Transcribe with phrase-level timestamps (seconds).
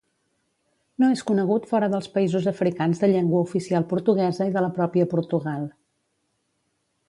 [1.03, 5.11] No és conegut fora dels països africans de llengua oficial portuguesa i de la pròpia
[5.15, 5.71] Portugal.